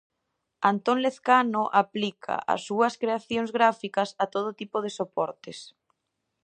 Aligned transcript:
Antón 0.71 0.97
Lezcano 1.05 1.63
aplica 1.83 2.35
as 2.53 2.61
súas 2.67 2.93
creacións 3.01 3.49
gráficas 3.57 4.09
a 4.23 4.25
todo 4.33 4.49
tipo 4.61 4.77
de 4.85 4.91
soportes. 4.99 5.59